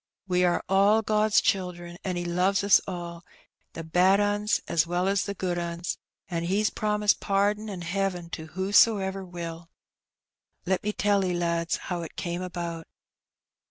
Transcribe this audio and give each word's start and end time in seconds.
We 0.27 0.43
are 0.45 0.63
all 0.67 1.03
God's 1.03 1.41
children, 1.41 1.95
an' 2.03 2.15
He 2.15 2.25
loves 2.25 2.63
us 2.63 2.81
all, 2.87 3.23
the 3.73 3.83
bad 3.83 4.19
'uns 4.19 4.59
as 4.67 4.87
well 4.87 5.07
as 5.07 5.25
the 5.25 5.35
good 5.35 5.59
'uns, 5.59 5.99
an' 6.27 6.45
He's 6.45 6.71
promised 6.71 7.19
pardon 7.19 7.69
an' 7.69 7.81
heaven 7.83 8.31
to 8.31 8.47
whosoever 8.47 9.23
will. 9.23 9.69
Let 10.65 10.81
me 10.81 10.91
tell 10.91 11.23
'e, 11.23 11.35
lads, 11.35 11.77
how 11.77 12.01
it 12.01 12.15
came 12.15 12.41
about. 12.41 12.87